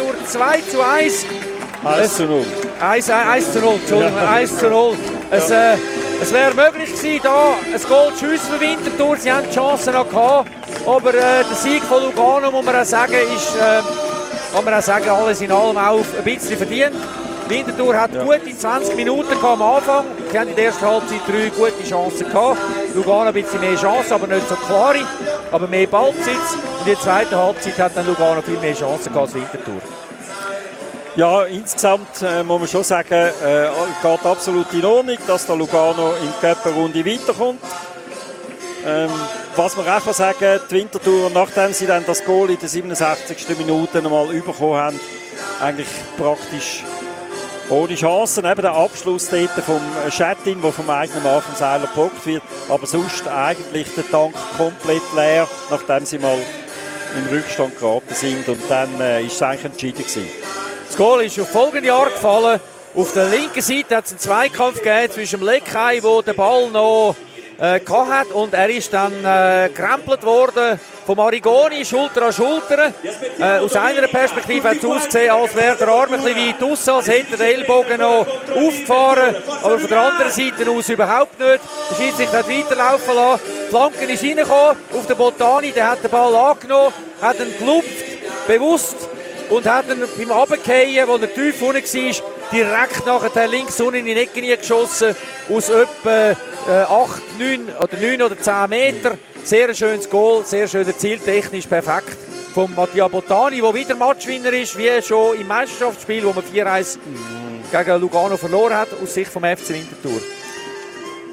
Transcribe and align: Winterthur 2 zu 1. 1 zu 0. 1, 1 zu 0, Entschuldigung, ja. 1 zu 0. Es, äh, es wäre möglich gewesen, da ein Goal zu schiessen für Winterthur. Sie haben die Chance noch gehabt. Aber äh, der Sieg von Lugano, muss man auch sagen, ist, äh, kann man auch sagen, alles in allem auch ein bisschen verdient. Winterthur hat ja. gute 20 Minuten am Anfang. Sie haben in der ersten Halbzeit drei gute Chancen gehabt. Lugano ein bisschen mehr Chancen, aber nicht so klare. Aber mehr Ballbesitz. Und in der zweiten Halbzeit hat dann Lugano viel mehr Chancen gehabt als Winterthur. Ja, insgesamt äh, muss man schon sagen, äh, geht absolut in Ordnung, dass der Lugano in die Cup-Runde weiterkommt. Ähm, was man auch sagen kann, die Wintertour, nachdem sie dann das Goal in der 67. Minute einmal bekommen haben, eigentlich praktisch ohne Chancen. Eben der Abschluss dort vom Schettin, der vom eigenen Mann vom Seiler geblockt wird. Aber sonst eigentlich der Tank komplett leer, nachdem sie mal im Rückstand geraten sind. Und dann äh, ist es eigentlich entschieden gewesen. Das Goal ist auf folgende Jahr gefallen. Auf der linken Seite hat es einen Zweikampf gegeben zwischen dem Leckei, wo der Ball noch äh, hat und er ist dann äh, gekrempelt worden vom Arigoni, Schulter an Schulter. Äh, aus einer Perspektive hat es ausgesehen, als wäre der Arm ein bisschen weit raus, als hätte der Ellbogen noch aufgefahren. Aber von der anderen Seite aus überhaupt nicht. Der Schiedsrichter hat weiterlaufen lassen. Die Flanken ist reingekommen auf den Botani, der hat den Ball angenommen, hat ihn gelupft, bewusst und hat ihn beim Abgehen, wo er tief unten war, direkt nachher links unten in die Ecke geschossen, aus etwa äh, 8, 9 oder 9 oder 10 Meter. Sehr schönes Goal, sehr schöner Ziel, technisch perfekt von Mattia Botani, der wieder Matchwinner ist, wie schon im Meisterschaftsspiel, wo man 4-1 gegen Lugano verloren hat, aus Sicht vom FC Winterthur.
Winterthur 0.00 0.14
2 0.26 0.60
zu 0.70 0.82
1. 0.82 1.26
1 1.84 2.16
zu 2.16 2.24
0. 2.24 2.44
1, 2.80 3.10
1 3.10 3.52
zu 3.52 3.60
0, 3.60 3.74
Entschuldigung, 3.74 4.16
ja. 4.16 4.30
1 4.30 4.58
zu 4.58 4.68
0. 4.68 4.96
Es, 5.30 5.50
äh, 5.50 5.76
es 6.20 6.32
wäre 6.32 6.54
möglich 6.54 6.92
gewesen, 6.92 7.20
da 7.22 7.54
ein 7.64 7.82
Goal 7.88 8.12
zu 8.14 8.26
schiessen 8.26 8.52
für 8.52 8.60
Winterthur. 8.60 9.16
Sie 9.16 9.32
haben 9.32 9.46
die 9.48 9.54
Chance 9.54 9.90
noch 9.90 10.08
gehabt. 10.08 10.50
Aber 10.86 11.10
äh, 11.10 11.44
der 11.44 11.56
Sieg 11.56 11.82
von 11.84 12.02
Lugano, 12.02 12.50
muss 12.50 12.64
man 12.64 12.76
auch 12.76 12.84
sagen, 12.84 13.14
ist, 13.14 13.54
äh, 13.56 13.82
kann 14.54 14.64
man 14.64 14.74
auch 14.74 14.82
sagen, 14.82 15.08
alles 15.08 15.40
in 15.40 15.52
allem 15.52 15.76
auch 15.76 15.98
ein 15.98 16.24
bisschen 16.24 16.56
verdient. 16.56 16.96
Winterthur 17.50 17.96
hat 17.96 18.14
ja. 18.14 18.22
gute 18.22 18.56
20 18.56 18.94
Minuten 18.94 19.32
am 19.44 19.60
Anfang. 19.60 20.04
Sie 20.30 20.38
haben 20.38 20.48
in 20.48 20.54
der 20.54 20.66
ersten 20.66 20.86
Halbzeit 20.86 21.20
drei 21.26 21.48
gute 21.48 21.88
Chancen 21.88 22.28
gehabt. 22.28 22.58
Lugano 22.94 23.22
ein 23.22 23.32
bisschen 23.32 23.60
mehr 23.60 23.74
Chancen, 23.74 24.12
aber 24.12 24.28
nicht 24.28 24.48
so 24.48 24.54
klare. 24.54 25.00
Aber 25.50 25.66
mehr 25.66 25.86
Ballbesitz. 25.88 26.54
Und 26.54 26.86
in 26.86 26.94
der 26.94 27.00
zweiten 27.00 27.34
Halbzeit 27.34 27.76
hat 27.78 27.96
dann 27.96 28.06
Lugano 28.06 28.40
viel 28.40 28.58
mehr 28.58 28.74
Chancen 28.74 29.12
gehabt 29.12 29.26
als 29.26 29.34
Winterthur. 29.34 29.82
Ja, 31.16 31.42
insgesamt 31.42 32.22
äh, 32.22 32.44
muss 32.44 32.60
man 32.60 32.68
schon 32.68 32.84
sagen, 32.84 33.12
äh, 33.12 33.68
geht 34.00 34.26
absolut 34.26 34.72
in 34.72 34.84
Ordnung, 34.84 35.18
dass 35.26 35.44
der 35.44 35.56
Lugano 35.56 36.12
in 36.22 36.28
die 36.28 36.46
Cup-Runde 36.46 37.04
weiterkommt. 37.04 37.60
Ähm, 38.86 39.10
was 39.56 39.76
man 39.76 39.88
auch 39.88 40.12
sagen 40.12 40.38
kann, 40.38 40.60
die 40.70 40.74
Wintertour, 40.76 41.30
nachdem 41.34 41.72
sie 41.72 41.86
dann 41.86 42.06
das 42.06 42.24
Goal 42.24 42.50
in 42.50 42.58
der 42.60 42.68
67. 42.68 43.58
Minute 43.58 43.98
einmal 43.98 44.26
bekommen 44.28 44.76
haben, 44.76 45.00
eigentlich 45.60 45.88
praktisch 46.16 46.84
ohne 47.70 47.94
Chancen. 47.94 48.44
Eben 48.44 48.62
der 48.62 48.74
Abschluss 48.74 49.28
dort 49.30 49.64
vom 49.64 49.80
Schettin, 50.10 50.60
der 50.60 50.72
vom 50.72 50.90
eigenen 50.90 51.22
Mann 51.22 51.40
vom 51.42 51.54
Seiler 51.54 51.86
geblockt 51.86 52.26
wird. 52.26 52.42
Aber 52.68 52.86
sonst 52.86 53.26
eigentlich 53.26 53.88
der 53.94 54.08
Tank 54.10 54.34
komplett 54.56 55.02
leer, 55.14 55.48
nachdem 55.70 56.04
sie 56.04 56.18
mal 56.18 56.38
im 57.16 57.34
Rückstand 57.34 57.78
geraten 57.78 58.14
sind. 58.14 58.48
Und 58.48 58.60
dann 58.68 59.00
äh, 59.00 59.22
ist 59.22 59.34
es 59.34 59.42
eigentlich 59.42 59.64
entschieden 59.64 59.98
gewesen. 59.98 60.28
Das 60.86 60.96
Goal 60.96 61.22
ist 61.22 61.38
auf 61.38 61.50
folgende 61.50 61.88
Jahr 61.88 62.10
gefallen. 62.10 62.60
Auf 62.94 63.12
der 63.12 63.28
linken 63.28 63.62
Seite 63.62 63.96
hat 63.96 64.06
es 64.06 64.12
einen 64.12 64.20
Zweikampf 64.20 64.82
gegeben 64.82 65.12
zwischen 65.12 65.38
dem 65.38 65.46
Leckei, 65.46 66.02
wo 66.02 66.22
der 66.22 66.32
Ball 66.32 66.68
noch 66.70 67.14
äh, 67.60 67.80
hat 67.86 68.28
und 68.28 68.54
er 68.54 68.70
ist 68.70 68.92
dann 68.92 69.12
äh, 69.24 69.68
gekrempelt 69.68 70.24
worden 70.24 70.80
vom 71.04 71.20
Arigoni, 71.20 71.84
Schulter 71.84 72.22
an 72.22 72.32
Schulter. 72.32 72.92
Äh, 73.38 73.58
aus 73.58 73.76
einer 73.76 74.06
Perspektive 74.08 74.70
hat 74.70 74.76
es 74.78 74.84
ausgesehen, 74.84 75.30
als 75.30 75.54
wäre 75.54 75.76
der 75.76 75.88
Arm 75.88 76.14
ein 76.14 76.22
bisschen 76.22 76.48
weit 76.48 76.62
raus, 76.62 76.88
als 76.88 77.08
hätte 77.08 77.36
der 77.36 77.54
Ellbogen 77.54 78.00
noch 78.00 78.26
aufgefahren. 78.56 79.36
Aber 79.62 79.78
von 79.78 79.88
der 79.88 80.00
anderen 80.00 80.30
Seite 80.30 80.70
aus 80.70 80.88
überhaupt 80.88 81.38
nicht. 81.38 81.60
Der 81.90 81.96
Schiedsrichter 81.96 82.38
hat 82.38 82.48
weiterlaufen 82.48 83.14
lassen. 83.14 83.42
Die 83.66 83.70
Flanken 83.70 84.08
ist 84.08 84.24
reingekommen 84.24 84.76
auf 84.94 85.06
den 85.06 85.16
Botani, 85.16 85.72
der 85.72 85.90
hat 85.90 86.02
den 86.02 86.10
Ball 86.10 86.34
angenommen, 86.34 86.92
hat 87.20 87.38
ihn 87.40 87.58
gelupft, 87.58 88.46
bewusst 88.46 88.96
und 89.50 89.66
hat 89.66 89.84
ihn 89.88 90.02
beim 90.16 90.32
Abgehen, 90.32 91.06
wo 91.08 91.16
er 91.16 91.34
tief 91.34 91.60
unten 91.60 91.82
war, 91.82 92.39
direkt 92.52 93.06
nachher 93.06 93.48
links 93.48 93.80
unten 93.80 93.96
in 93.96 94.04
die 94.06 94.16
Ecke 94.16 94.56
geschossen, 94.56 95.14
aus 95.48 95.68
etwa 95.68 96.30
äh, 96.68 96.82
8, 96.88 97.38
9 97.38 97.68
oder 97.80 97.96
9 97.96 98.22
oder 98.22 98.38
10 98.38 98.70
Meter. 98.70 99.18
Sehr 99.44 99.74
schönes 99.74 100.08
Goal, 100.08 100.44
sehr 100.44 100.68
schöner 100.68 100.96
Ziel, 100.96 101.18
technisch 101.18 101.66
perfekt 101.66 102.16
von 102.54 102.74
Mattia 102.74 103.08
Botani, 103.08 103.60
der 103.60 103.74
wieder 103.74 103.94
Matchwinner 103.94 104.52
ist, 104.52 104.76
wie 104.76 105.00
schon 105.02 105.40
im 105.40 105.46
Meisterschaftsspiel, 105.46 106.24
wo 106.24 106.32
man 106.32 106.44
4-1 106.44 106.98
gegen 107.70 108.00
Lugano 108.00 108.36
verloren 108.36 108.74
hat, 108.74 108.88
aus 109.02 109.14
Sicht 109.14 109.30
vom 109.30 109.44
FC 109.44 109.70
Winterthur. 109.70 110.20